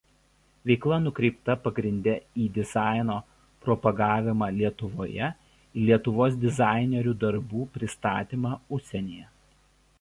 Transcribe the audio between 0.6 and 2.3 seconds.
Veikla nukreipta pagrinde